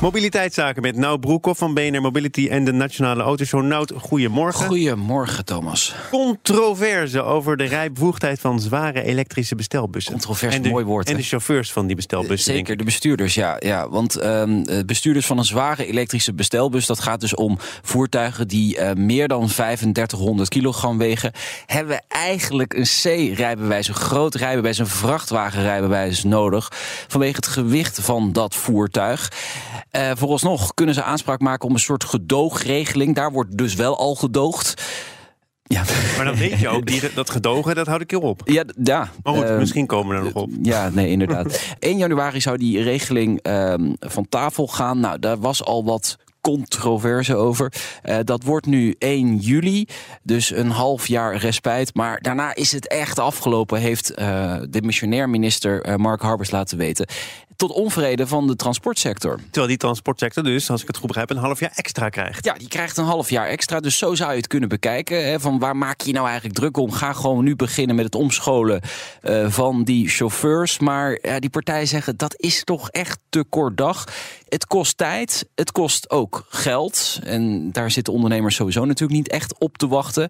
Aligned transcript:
Mobiliteitszaken 0.00 0.82
met 0.82 0.96
Nout 0.96 1.20
Broekhoff 1.20 1.58
van 1.58 1.74
BNR 1.74 2.00
Mobility 2.00 2.48
en 2.48 2.64
de 2.64 2.72
Nationale 2.72 3.22
Autoshow. 3.22 3.62
Nout, 3.62 3.92
goedemorgen. 3.96 4.66
Goedemorgen, 4.66 5.44
Thomas. 5.44 5.94
Controverse 6.10 7.22
over 7.22 7.56
de 7.56 7.64
rijbevoegdheid 7.64 8.40
van 8.40 8.60
zware 8.60 9.02
elektrische 9.02 9.54
bestelbussen. 9.54 10.12
Controverse, 10.12 10.60
mooi 10.60 10.84
woord. 10.84 11.08
En 11.08 11.16
de 11.16 11.22
chauffeurs 11.22 11.72
van 11.72 11.86
die 11.86 11.96
bestelbussen. 11.96 12.52
denk 12.52 12.66
Zeker, 12.66 12.76
de 12.76 12.84
bestuurders, 12.84 13.34
ja. 13.34 13.56
ja 13.58 13.88
want 13.88 14.16
ehm, 14.16 14.62
eh, 14.62 14.84
bestuurders 14.84 15.26
van 15.26 15.38
een 15.38 15.44
zware 15.44 15.86
elektrische 15.86 16.34
bestelbus... 16.34 16.86
dat 16.86 17.00
gaat 17.00 17.20
dus 17.20 17.34
om 17.34 17.58
voertuigen 17.82 18.48
die 18.48 18.76
eh, 18.76 18.94
meer 18.94 19.28
dan 19.28 19.46
3500 19.46 20.48
kilogram 20.48 20.98
wegen... 20.98 21.32
hebben 21.66 22.02
eigenlijk 22.08 22.74
een 22.74 22.86
C-rijbewijs, 23.02 23.88
een 23.88 23.94
groot 23.94 24.34
rijbewijs... 24.34 24.78
een 24.78 24.86
vrachtwagenrijbewijs 24.86 26.24
nodig... 26.24 26.72
vanwege 27.08 27.36
het 27.36 27.46
gewicht 27.46 28.00
van 28.00 28.32
dat 28.32 28.54
voertuig. 28.54 29.30
Eh, 29.96 30.10
vooralsnog 30.14 30.74
kunnen 30.74 30.94
ze 30.94 31.02
aanspraak 31.02 31.40
maken 31.40 31.68
op 31.68 31.74
een 31.74 31.80
soort 31.80 32.04
gedoogregeling. 32.04 33.14
Daar 33.14 33.32
wordt 33.32 33.58
dus 33.58 33.74
wel 33.74 33.98
al 33.98 34.14
gedoogd. 34.14 34.82
Ja, 35.62 35.82
Maar 36.16 36.24
dan 36.24 36.34
weet 36.34 36.58
je 36.58 36.68
ook, 36.68 36.86
die, 36.86 37.00
dat 37.14 37.30
gedogen, 37.30 37.74
dat 37.74 37.86
houd 37.86 38.00
ik 38.00 38.10
heel 38.10 38.20
op. 38.20 38.40
ja, 38.44 38.64
ja. 38.82 39.10
Maar 39.22 39.34
goed, 39.34 39.44
eh, 39.44 39.58
misschien 39.58 39.86
komen 39.86 40.08
we 40.08 40.18
er 40.18 40.24
nog 40.24 40.42
op. 40.42 40.50
Ja, 40.62 40.88
nee, 40.88 41.08
inderdaad. 41.08 41.60
1 41.78 41.96
januari 41.96 42.40
zou 42.40 42.58
die 42.58 42.82
regeling 42.82 43.40
ehm, 43.42 43.92
van 43.98 44.28
tafel 44.28 44.66
gaan. 44.66 45.00
Nou, 45.00 45.18
daar 45.18 45.38
was 45.38 45.64
al 45.64 45.84
wat 45.84 46.16
controverse 46.46 47.34
over. 47.34 47.72
Eh, 48.02 48.18
dat 48.24 48.42
wordt 48.42 48.66
nu 48.66 48.94
1 48.98 49.36
juli, 49.36 49.86
dus 50.22 50.50
een 50.50 50.70
half 50.70 51.06
jaar 51.06 51.36
respijt. 51.36 51.94
Maar 51.94 52.20
daarna 52.20 52.54
is 52.54 52.72
het 52.72 52.88
echt 52.88 53.18
afgelopen, 53.18 53.80
heeft 53.80 54.14
eh, 54.14 54.56
de 54.70 54.82
missionair 54.82 55.28
minister 55.28 55.82
eh, 55.82 55.94
Mark 55.94 56.20
Harbers 56.20 56.50
laten 56.50 56.78
weten. 56.78 57.06
Tot 57.56 57.70
onvrede 57.70 58.26
van 58.26 58.46
de 58.46 58.56
transportsector. 58.56 59.36
Terwijl 59.36 59.66
die 59.66 59.76
transportsector 59.76 60.42
dus, 60.42 60.70
als 60.70 60.80
ik 60.80 60.86
het 60.86 60.96
goed 60.96 61.06
begrijp, 61.06 61.30
een 61.30 61.36
half 61.36 61.60
jaar 61.60 61.72
extra 61.74 62.08
krijgt. 62.08 62.44
Ja, 62.44 62.54
die 62.54 62.68
krijgt 62.68 62.96
een 62.96 63.04
half 63.04 63.30
jaar 63.30 63.46
extra. 63.46 63.80
Dus 63.80 63.98
zo 63.98 64.14
zou 64.14 64.30
je 64.30 64.36
het 64.36 64.46
kunnen 64.46 64.68
bekijken. 64.68 65.24
Hè, 65.24 65.40
van 65.40 65.58
waar 65.58 65.76
maak 65.76 66.00
je 66.00 66.12
nou 66.12 66.26
eigenlijk 66.26 66.56
druk 66.56 66.76
om? 66.76 66.92
Ga 66.92 67.12
gewoon 67.12 67.44
nu 67.44 67.56
beginnen 67.56 67.96
met 67.96 68.04
het 68.04 68.14
omscholen 68.14 68.80
van 69.46 69.84
die 69.84 70.08
chauffeurs. 70.08 70.78
Maar 70.78 71.18
ja, 71.22 71.38
die 71.38 71.50
partijen 71.50 71.86
zeggen 71.86 72.16
dat 72.16 72.34
is 72.36 72.64
toch 72.64 72.90
echt 72.90 73.18
te 73.28 73.44
kort 73.44 73.76
dag. 73.76 74.04
Het 74.48 74.66
kost 74.66 74.96
tijd, 74.96 75.48
het 75.54 75.72
kost 75.72 76.10
ook 76.10 76.35
geld. 76.48 77.18
En 77.22 77.72
daar 77.72 77.90
zitten 77.90 78.12
ondernemers 78.12 78.54
sowieso 78.54 78.84
natuurlijk 78.84 79.18
niet 79.18 79.28
echt 79.28 79.58
op 79.58 79.78
te 79.78 79.88
wachten. 79.88 80.28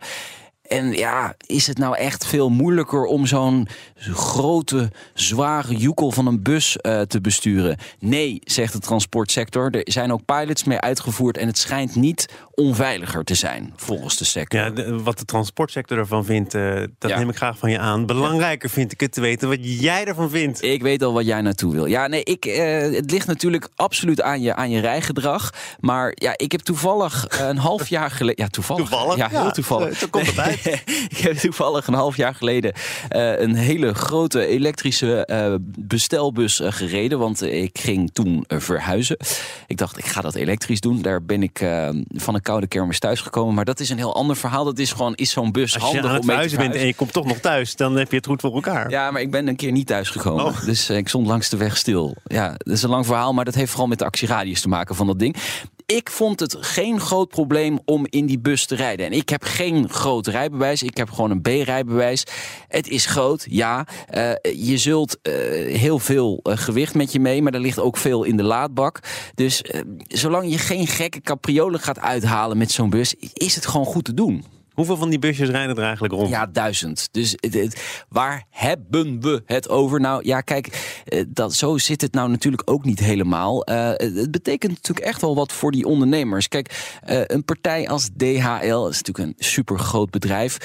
En 0.69 0.92
ja, 0.92 1.34
is 1.47 1.67
het 1.67 1.78
nou 1.78 1.97
echt 1.97 2.27
veel 2.27 2.48
moeilijker 2.50 3.05
om 3.05 3.27
zo'n 3.27 3.69
grote, 4.12 4.91
zware 5.14 5.77
joekel 5.77 6.11
van 6.12 6.27
een 6.27 6.42
bus 6.42 6.77
eh, 6.77 7.00
te 7.00 7.20
besturen? 7.20 7.78
Nee, 7.98 8.41
zegt 8.45 8.72
de 8.72 8.78
transportsector. 8.78 9.70
Er 9.75 9.92
zijn 9.92 10.12
ook 10.12 10.25
pilots 10.25 10.64
mee 10.64 10.78
uitgevoerd 10.81 11.37
en 11.39 11.47
het 11.47 11.59
schijnt 11.59 11.94
niet 11.94 12.28
onveiliger 12.55 13.25
te 13.25 13.34
zijn, 13.34 13.72
volgens 13.77 14.17
de 14.17 14.25
sector. 14.25 14.61
Ja, 14.61 14.70
de- 14.70 15.03
wat 15.03 15.19
de 15.19 15.25
transportsector 15.25 15.98
ervan 15.98 16.25
vindt, 16.25 16.55
eh, 16.55 16.75
dat 16.98 17.11
Ja. 17.11 17.19
neem 17.19 17.28
ik 17.28 17.37
graag 17.37 17.59
van 17.59 17.70
je 17.70 17.78
aan. 17.78 18.06
Belangrijker 18.06 18.70
vind 18.70 18.92
ik 18.92 19.00
het 19.00 19.12
te 19.12 19.21
weten 19.21 19.48
wat 19.48 19.59
jij 19.81 20.04
ervan 20.04 20.31
vindt. 20.31 20.62
Ik 20.62 20.83
weet 20.83 21.03
al 21.03 21.12
wat 21.12 21.27
jij 21.27 21.41
naartoe 21.41 21.72
wil. 21.72 21.87
Ja, 21.87 22.06
nee, 22.06 22.22
ik, 22.22 22.44
eh, 22.44 22.81
het 22.94 23.10
ligt 23.10 23.27
natuurlijk 23.27 23.69
absoluut 23.75 24.22
aan 24.22 24.41
je, 24.43 24.54
aan 24.54 24.71
je 24.71 24.81
rijgedrag. 24.81 25.50
Maar 25.81 26.12
ja, 26.15 26.33
ik 26.37 26.53
heb 26.53 26.60
toevallig 26.60 27.27
een 27.41 27.56
half 27.59 27.88
jaar 27.88 28.10
geleden. 28.10 28.44
Ja, 28.44 28.50
toevallig. 28.50 28.88
Toevallig? 28.88 29.16
Ja, 29.16 29.28
heel 29.28 29.44
Ja, 29.44 29.50
toevallig. 29.50 29.97
zo 29.98 30.06
komt 30.10 30.27
het 30.27 30.38
uit. 30.38 30.56
ik 31.17 31.19
heb 31.19 31.37
toevallig 31.37 31.87
een 31.87 31.94
half 31.94 32.17
jaar 32.17 32.34
geleden 32.34 32.72
eh, 33.09 33.41
een 33.41 33.55
hele 33.55 33.94
grote 33.94 34.47
elektrische 34.47 35.27
eh, 35.27 35.55
bestelbus 35.78 36.61
eh, 36.61 36.72
gereden. 36.72 37.19
Want 37.19 37.43
ik 37.43 37.78
ging 37.78 38.11
toen 38.12 38.44
verhuizen. 38.49 39.16
Ik 39.66 39.77
dacht, 39.77 39.99
ik 39.99 40.05
ga 40.05 40.21
dat 40.21 40.34
elektrisch 40.34 40.81
doen. 40.81 41.03
Daar 41.03 41.22
ben 41.22 41.43
ik 41.43 41.65
van 42.15 42.34
een 42.34 42.43
koude 42.43 42.66
kermis 42.66 42.99
thuisgekomen. 42.99 43.55
Maar 43.55 43.65
dat 43.65 43.81
is 43.81 43.91
een 43.91 43.97
heel 43.97 44.15
ander 44.15 44.37
verhaal. 44.37 44.65
Dat 44.65 44.78
is 44.78 44.93
gewoon, 44.93 45.15
is 45.15 45.31
zo'n 45.31 45.53
bus 45.53 45.75
Als 45.75 45.91
je 45.91 46.00
handig 46.00 46.05
om 46.05 46.11
mee 46.11 46.21
te 46.21 46.27
verhuizen 46.27 46.59
bent 46.59 46.75
en 46.75 46.87
je 46.87 46.95
komt 46.95 47.12
toch 47.12 47.27
nog 47.27 47.39
thuis, 47.39 47.77
dan 47.77 47.97
heb 47.97 48.11
je 48.11 48.16
het 48.16 48.27
goed 48.27 48.41
voor 48.41 48.55
elkaar. 48.55 48.91
Ja, 48.91 49.11
maar 49.11 49.21
ik 49.21 49.31
ben 49.31 49.49
een 49.49 49.56
keer 49.56 49.72
niet 49.72 49.87
thuisgekomen. 49.87 50.45
Oh. 50.45 50.65
Dus 50.65 50.91
ik 50.91 51.09
stond 51.09 51.27
langs 51.27 51.49
de 51.49 51.56
weg 51.56 51.77
stil. 51.77 52.16
Ja, 52.25 52.55
dat 52.59 52.75
is 52.75 52.83
een 52.83 52.91
lang 52.91 53.06
verhaal, 53.06 53.33
maar 53.33 53.45
dat 53.45 53.55
heeft 53.55 53.71
vooral 53.71 53.89
met 53.89 53.99
de 53.99 54.05
actieradius 54.05 54.61
te 54.61 54.69
maken 54.69 54.95
van 54.95 55.06
dat 55.06 55.19
ding. 55.19 55.37
Ik 55.86 56.10
vond 56.10 56.41
het 56.41 56.56
geen 56.60 57.00
groot 57.00 57.28
probleem 57.28 57.78
om 57.84 58.06
in 58.10 58.26
die 58.26 58.38
bus 58.38 58.66
te 58.66 58.74
rijden. 58.74 59.06
En 59.06 59.12
ik 59.12 59.28
heb 59.28 59.44
geen 59.44 59.88
groot 59.88 60.26
rijbewijs. 60.26 60.82
Ik 60.82 60.97
heb 60.97 61.10
gewoon 61.10 61.30
een 61.30 61.41
B-rijbewijs. 61.41 62.24
Het 62.69 62.88
is 62.88 63.06
groot, 63.06 63.47
ja. 63.50 63.86
Eh, 64.08 64.32
je 64.42 64.78
zult 64.78 65.19
eh, 65.22 65.32
heel 65.76 65.98
veel 65.98 66.41
eh, 66.42 66.56
gewicht 66.56 66.94
met 66.94 67.12
je 67.12 67.20
mee, 67.20 67.42
maar 67.42 67.54
er 67.54 67.60
ligt 67.60 67.78
ook 67.78 67.97
veel 67.97 68.24
in 68.24 68.36
de 68.36 68.42
laadbak. 68.42 69.00
Dus 69.34 69.62
zolang 70.08 70.50
je 70.50 70.58
geen 70.58 70.86
gekke 70.86 71.20
capriolen 71.20 71.80
gaat 71.80 71.98
uithalen 71.98 72.58
met 72.58 72.70
zo'n 72.70 72.91
bus, 72.91 73.14
is 73.32 73.54
het 73.54 73.66
gewoon 73.66 73.86
goed 73.86 74.04
te 74.04 74.14
doen. 74.14 74.44
Hoeveel 74.76 74.97
van 74.97 75.09
die 75.10 75.19
busjes 75.19 75.48
rijden 75.48 75.76
er 75.76 75.82
eigenlijk 75.82 76.14
rond? 76.14 76.28
Ja, 76.28 76.47
duizend. 76.47 77.09
Dus 77.10 77.34
het- 77.37 78.04
waar 78.09 78.44
hebben 78.50 79.20
we 79.20 79.42
het 79.47 79.69
over? 79.69 80.00
Nou 80.00 80.25
ja, 80.25 80.41
kijk, 80.41 81.00
eh, 81.04 81.25
dat, 81.28 81.54
zo 81.54 81.78
zit 81.78 82.00
het 82.00 82.12
nou 82.12 82.28
natuurlijk 82.31 82.62
ook 82.70 82.84
niet 82.84 82.98
helemaal. 82.98 83.65
Eh, 83.65 83.88
het 83.88 84.31
betekent 84.31 84.72
natuurlijk 84.72 85.06
echt 85.06 85.20
wel 85.20 85.34
wat 85.34 85.53
voor 85.53 85.70
die 85.72 85.84
ondernemers. 85.86 86.48
Kijk, 86.48 86.97
eh, 87.03 87.20
een 87.26 87.44
partij 87.44 87.88
als 87.88 88.09
DHL 88.16 88.86
is 88.88 89.03
natuurlijk 89.03 89.19
een 89.19 89.34
super 89.36 89.78
groot 89.78 90.10
bedrijf. 90.10 90.56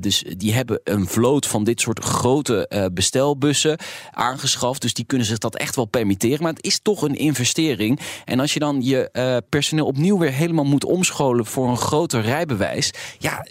Dus 0.00 0.24
die 0.36 0.52
hebben 0.54 0.80
een 0.84 1.06
vloot 1.06 1.46
van 1.46 1.64
dit 1.64 1.80
soort 1.80 2.04
grote 2.04 2.88
bestelbussen 2.92 3.78
aangeschaft. 4.10 4.82
Dus 4.82 4.94
die 4.94 5.04
kunnen 5.04 5.26
zich 5.26 5.38
dat 5.38 5.56
echt 5.56 5.76
wel 5.76 5.84
permitteren. 5.84 6.42
Maar 6.42 6.52
het 6.52 6.64
is 6.64 6.80
toch 6.82 7.02
een 7.02 7.14
investering. 7.14 8.00
En 8.24 8.40
als 8.40 8.52
je 8.54 8.58
dan 8.60 8.82
je 8.82 9.42
personeel 9.48 9.86
opnieuw 9.86 10.18
weer 10.18 10.32
helemaal 10.32 10.64
moet 10.64 10.84
omscholen 10.84 11.46
voor 11.46 11.68
een 11.68 11.76
groter 11.76 12.20
rijbewijs. 12.22 12.90
Ja, 13.18 13.46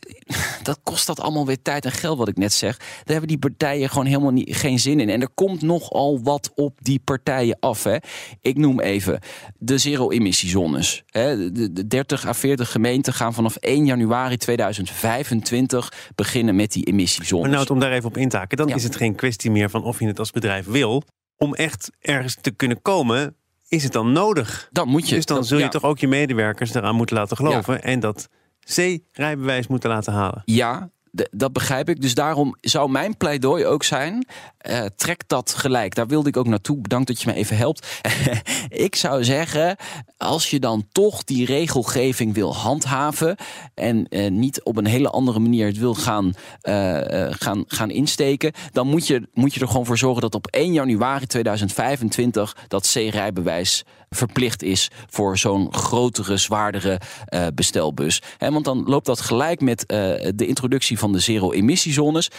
dat 0.64 0.80
kost 0.84 1.08
dat 1.08 1.20
allemaal 1.20 1.46
weer 1.46 1.62
tijd 1.62 1.86
en 1.86 1.92
geld, 1.92 2.18
wat 2.18 2.28
ik 2.28 2.38
net 2.38 2.54
zeg. 2.54 2.78
Daar 2.78 2.88
hebben 3.06 3.28
die 3.28 3.38
partijen 3.40 3.90
gewoon 3.90 4.06
helemaal 4.06 4.32
niet, 4.32 4.56
geen 4.56 4.80
zin 4.80 5.00
in. 5.00 5.10
En 5.10 5.22
er 5.22 5.30
komt 5.30 5.62
nogal 5.62 6.22
wat 6.24 6.52
op 6.56 6.78
die 6.82 7.00
partijen 7.04 7.58
af. 7.60 7.84
Hè. 7.84 7.96
Ik 8.42 8.58
noem 8.58 8.80
even 8.80 9.20
de 9.58 9.78
zero-emissiezones. 9.78 11.04
De, 11.12 11.70
de 11.74 11.88
30 11.88 12.26
à 12.28 12.34
40 12.34 12.72
gemeenten 12.72 13.14
gaan 13.14 13.34
vanaf 13.34 13.56
1 13.56 13.86
januari 13.86 14.38
2025 14.38 15.94
beginnen 16.16 16.56
met 16.56 16.72
die 16.72 16.84
emissiezones. 16.86 17.48
Maar 17.48 17.56
nou, 17.56 17.70
om 17.70 17.80
daar 17.80 17.92
even 17.92 18.10
op 18.10 18.18
in 18.18 18.30
te 18.30 18.38
haken, 18.38 18.58
dan 18.58 18.68
Ja. 18.68 18.76
is 18.76 18.84
het 18.84 18.96
geen 18.96 19.16
kwestie 19.16 19.52
meer 19.52 19.70
van 19.70 19.84
of 19.84 20.00
je 20.00 20.08
het 20.08 20.20
als 20.20 20.31
bedrijf 20.31 20.66
wil. 20.66 21.04
Om 21.38 21.56
echt 21.56 21.92
ergens 22.00 22.38
te 22.42 22.52
kunnen 22.52 22.81
komen, 22.81 23.36
is 23.68 23.84
het 23.84 23.92
dan 23.94 24.12
nodig. 24.12 24.70
dan 24.72 24.88
moet 24.88 25.10
je. 25.10 25.16
dus 25.16 25.26
dan 25.26 25.38
dat- 25.38 25.48
zul 25.48 25.58
je 25.58 25.64
ja. 25.64 25.70
toch 25.70 25.84
ook 25.84 26.00
je 26.00 26.08
medewerkers 26.08 26.74
eraan 26.74 26.96
moeten 26.96 27.16
laten 27.16 27.38
geloven. 27.38 27.84
En 27.84 28.00
dat 28.00 28.30
C-rijbewijs 28.66 29.68
moeten 29.68 29.90
laten 29.90 30.14
halen. 30.14 30.42
Ja, 30.46 30.90
dat 31.31 31.53
begrijp 31.53 31.90
ik. 31.90 32.02
Dus 32.02 32.14
daarom 32.14 32.56
zou 32.62 32.92
mijn 32.92 33.18
pleidooi 33.18 33.66
ook 33.66 33.84
zijn: 33.84 34.28
eh, 34.58 34.86
trek 34.96 35.24
dat 35.28 35.53
gelijk. 35.53 35.96
Daar 35.96 36.08
wilde 36.08 36.30
ik 36.30 36.38
ook 36.38 36.47
naartoe. 36.47 36.78
Bedankt 36.78 37.08
dat 37.08 37.22
je 37.22 37.30
me 37.30 37.36
even 37.36 37.58
helpt. 37.58 38.02
ik 38.69 38.96
zou 38.96 39.24
zeggen, 39.24 39.75
als 40.19 40.50
je 40.50 40.59
dan 40.59 40.88
toch 40.91 41.24
die 41.24 41.46
regelgeving 41.46 42.34
wil 42.34 42.56
handhaven 42.56 43.36
en 43.74 44.07
eh, 44.07 44.31
niet 44.31 44.63
op 44.63 44.77
een 44.77 44.86
hele 44.86 45.10
andere 45.10 45.39
manier 45.39 45.66
het 45.66 45.77
wil 45.77 45.94
gaan, 45.94 46.33
eh, 46.62 47.25
eh, 47.27 47.36
gaan, 47.39 47.63
gaan 47.68 47.89
insteken, 47.89 48.51
dan 48.71 48.88
moet 48.88 49.07
je, 49.07 49.27
moet 49.33 49.54
je 49.54 49.60
er 49.60 49.68
gewoon 49.68 49.86
voor 49.86 49.98
zorgen 49.98 50.21
dat 50.21 50.36
op 50.36 50.48
1 50.48 50.74
januari 50.74 51.25
2025 51.25 52.56
dat 52.68 52.92
C-rijbewijs 52.94 53.83
verplicht 54.10 54.63
is 54.63 54.89
voor 55.10 55.38
zo'n 55.38 55.74
grotere, 55.74 56.38
zwaardere 56.38 57.00
eh, 57.25 57.48
bestelbus. 57.56 58.22
Want 58.38 58.65
dan 58.65 58.83
loopt 58.83 59.06
dat 59.06 59.22
gelijk 59.22 59.62
met 59.62 59.83
de 59.88 60.45
introductie 60.48 61.00
van 61.00 61.12
de 61.12 61.19
zero-emissiezones. 61.19 62.30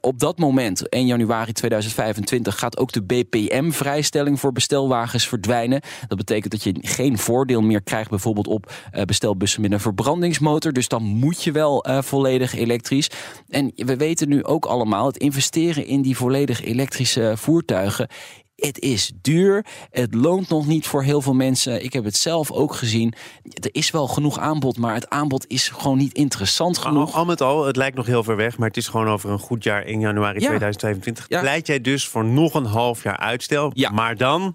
Op 0.00 0.18
dat 0.18 0.38
moment, 0.38 0.88
1 0.88 1.06
januari 1.06 1.52
2025, 1.52 2.58
gaat 2.58 2.78
ook 2.78 2.92
de 2.92 3.02
BPM-vrijstelling 3.02 4.40
voor 4.40 4.52
bestelwagens 4.52 5.28
verdwijnen. 5.28 5.80
Dat 6.08 6.18
betekent 6.18 6.52
dat 6.52 6.62
je 6.62 6.74
geen 6.80 7.18
voordeel 7.26 7.62
meer 7.62 7.82
krijgt, 7.82 8.10
bijvoorbeeld 8.10 8.46
op 8.46 8.72
eh, 8.90 9.02
bestelbussen 9.02 9.60
met 9.60 9.72
een 9.72 9.80
verbrandingsmotor. 9.80 10.72
Dus 10.72 10.88
dan 10.88 11.02
moet 11.02 11.42
je 11.44 11.52
wel 11.52 11.84
eh, 11.84 12.02
volledig 12.02 12.54
elektrisch. 12.54 13.10
En 13.48 13.72
we 13.74 13.96
weten 13.96 14.28
nu 14.28 14.44
ook 14.44 14.64
allemaal, 14.64 15.06
het 15.06 15.16
investeren 15.16 15.86
in 15.86 16.02
die 16.02 16.16
volledig 16.16 16.62
elektrische 16.64 17.32
voertuigen 17.36 18.08
Het 18.56 18.78
is 18.78 19.12
duur. 19.22 19.66
Het 19.90 20.14
loont 20.14 20.48
nog 20.48 20.66
niet 20.66 20.86
voor 20.86 21.02
heel 21.02 21.20
veel 21.22 21.34
mensen. 21.34 21.84
Ik 21.84 21.92
heb 21.92 22.04
het 22.04 22.16
zelf 22.16 22.50
ook 22.50 22.74
gezien. 22.74 23.14
Er 23.42 23.68
is 23.72 23.90
wel 23.90 24.06
genoeg 24.06 24.38
aanbod, 24.38 24.78
maar 24.78 24.94
het 24.94 25.08
aanbod 25.10 25.44
is 25.48 25.68
gewoon 25.68 25.98
niet 25.98 26.12
interessant 26.14 26.78
genoeg. 26.78 27.12
Al, 27.12 27.18
al 27.18 27.24
met 27.24 27.40
al, 27.40 27.66
het 27.66 27.76
lijkt 27.76 27.96
nog 27.96 28.06
heel 28.06 28.24
ver 28.24 28.36
weg, 28.36 28.58
maar 28.58 28.68
het 28.68 28.76
is 28.76 28.88
gewoon 28.88 29.08
over 29.08 29.30
een 29.30 29.38
goed 29.38 29.64
jaar 29.64 29.86
in 29.86 30.00
januari 30.00 30.40
Ja. 30.40 30.46
2025. 30.46 31.24
Ja. 31.28 31.40
Pleit 31.40 31.66
jij 31.66 31.80
dus 31.80 32.08
voor 32.08 32.24
nog 32.24 32.54
een 32.54 32.64
half 32.64 33.02
jaar 33.02 33.16
uitstel? 33.18 33.70
Ja. 33.74 33.90
Maar 33.90 34.16
dan 34.16 34.54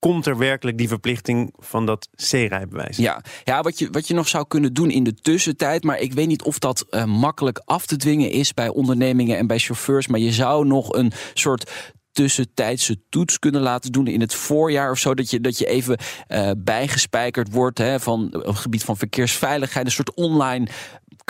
komt 0.00 0.26
er 0.26 0.38
werkelijk 0.38 0.78
die 0.78 0.88
verplichting 0.88 1.54
van 1.58 1.86
dat 1.86 2.08
C-rijbewijs. 2.30 2.96
Ja, 2.96 3.22
ja 3.44 3.62
wat, 3.62 3.78
je, 3.78 3.88
wat 3.90 4.08
je 4.08 4.14
nog 4.14 4.28
zou 4.28 4.46
kunnen 4.48 4.72
doen 4.72 4.90
in 4.90 5.04
de 5.04 5.14
tussentijd. 5.14 5.84
Maar 5.84 5.98
ik 5.98 6.12
weet 6.12 6.26
niet 6.26 6.42
of 6.42 6.58
dat 6.58 6.86
eh, 6.90 7.04
makkelijk 7.04 7.62
af 7.64 7.86
te 7.86 7.96
dwingen 7.96 8.30
is 8.30 8.54
bij 8.54 8.68
ondernemingen 8.68 9.38
en 9.38 9.46
bij 9.46 9.58
chauffeurs. 9.58 10.06
Maar 10.06 10.20
je 10.20 10.32
zou 10.32 10.66
nog 10.66 10.92
een 10.92 11.12
soort 11.34 11.70
tussentijdse 12.12 13.00
toets 13.08 13.38
kunnen 13.38 13.60
laten 13.60 13.92
doen 13.92 14.06
in 14.06 14.20
het 14.20 14.34
voorjaar 14.34 14.90
of 14.90 14.98
zo. 14.98 15.14
Dat 15.14 15.30
je, 15.30 15.40
dat 15.40 15.58
je 15.58 15.66
even 15.66 15.98
eh, 16.26 16.50
bijgespijkerd 16.58 17.52
wordt 17.52 17.78
hè, 17.78 18.00
van 18.00 18.34
op 18.34 18.44
het 18.44 18.56
gebied 18.56 18.84
van 18.84 18.96
verkeersveiligheid. 18.96 19.86
Een 19.86 19.92
soort 19.92 20.14
online 20.14 20.68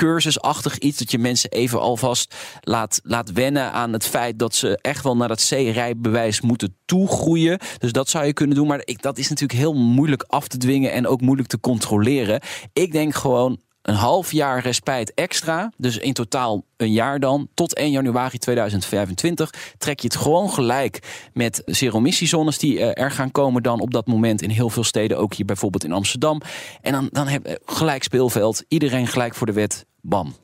cursusachtig 0.01 0.79
iets. 0.79 0.99
Dat 0.99 1.11
je 1.11 1.19
mensen 1.19 1.51
even 1.51 1.81
alvast 1.81 2.35
laat, 2.61 3.01
laat 3.03 3.33
wennen 3.33 3.73
aan 3.73 3.93
het 3.93 4.07
feit 4.07 4.39
dat 4.39 4.55
ze 4.55 4.79
echt 4.81 5.05
wel 5.05 5.17
naar 5.17 5.29
dat 5.29 5.47
C-rijbewijs 5.49 6.41
moeten 6.41 6.77
toegroeien. 6.85 7.59
Dus 7.79 7.93
dat 7.93 8.09
zou 8.09 8.27
je 8.27 8.33
kunnen 8.33 8.57
doen. 8.57 8.67
Maar 8.67 8.83
ik, 8.85 9.03
dat 9.03 9.19
is 9.19 9.29
natuurlijk 9.29 9.59
heel 9.59 9.75
moeilijk 9.75 10.23
af 10.23 10.49
te 10.49 10.57
dwingen 10.57 10.93
en 10.93 11.07
ook 11.07 11.21
moeilijk 11.21 11.49
te 11.49 11.61
controleren. 11.61 12.41
Ik 12.73 12.93
denk 12.93 13.15
gewoon 13.15 13.61
een 13.83 13.95
half 13.95 14.33
jaar 14.33 14.63
respijt 14.63 15.15
extra. 15.15 15.73
Dus 15.77 15.99
in 15.99 16.13
totaal 16.13 16.65
een 16.77 16.93
jaar 16.93 17.21
dan. 17.21 17.49
Tot 17.55 17.75
1 17.75 17.91
januari 17.91 18.39
2025 18.39 19.51
trek 19.79 20.01
je 20.01 20.07
het 20.07 20.17
gewoon 20.17 20.51
gelijk 20.51 21.29
met 21.33 21.63
zero-emissiezones 21.65 22.59
die 22.59 22.81
eh, 22.81 23.05
er 23.05 23.11
gaan 23.11 23.31
komen 23.31 23.63
dan 23.63 23.81
op 23.81 23.93
dat 23.93 24.07
moment 24.07 24.43
in 24.43 24.51
heel 24.51 24.71
veel 24.71 24.85
steden. 24.85 25.19
Ook 25.19 25.35
hier 25.35 25.47
bijvoorbeeld 25.47 25.85
in 25.85 25.93
Amsterdam. 25.93 26.41
En 26.81 26.93
dan, 26.93 27.09
dan 27.13 27.29
heb 27.29 27.47
je 27.47 27.61
gelijk 27.65 28.03
speelveld. 28.03 28.65
Iedereen 28.69 29.07
gelijk 29.07 29.35
voor 29.35 29.47
de 29.47 29.53
wet. 29.53 29.89
Bam. 30.03 30.35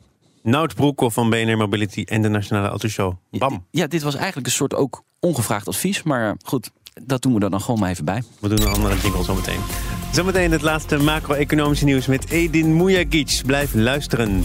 Nout 0.43 0.75
Broekhoff 0.75 1.15
van 1.15 1.31
BNR 1.31 1.57
Mobility 1.57 2.03
en 2.03 2.23
de 2.23 2.29
Nationale 2.29 2.69
Autoshow. 2.69 3.13
Bam. 3.31 3.67
Ja, 3.71 3.87
dit 3.87 4.03
was 4.03 4.15
eigenlijk 4.15 4.47
een 4.47 4.53
soort 4.53 4.75
ook 4.75 5.03
ongevraagd 5.21 5.69
advies. 5.69 6.03
Maar 6.03 6.29
eh, 6.31 6.35
goed, 6.45 6.71
dat 7.05 7.23
doen 7.23 7.35
we 7.35 7.41
er 7.41 7.51
dan 7.51 7.61
gewoon 7.61 7.81
maar 7.81 7.91
even 7.91 8.05
bij. 8.05 8.23
We 8.41 8.49
doen 8.49 8.61
een 8.61 8.75
andere 8.75 8.97
jingle 8.97 9.25
zometeen. 9.25 9.61
Zometeen 10.13 10.53
het 10.53 10.63
laatste 10.63 10.97
macro-economische 10.97 11.85
nieuws 11.85 12.07
met 12.07 12.31
Edin 12.31 12.77
Mujagic. 12.77 13.43
Blijf 13.47 13.75
luisteren. 13.75 14.45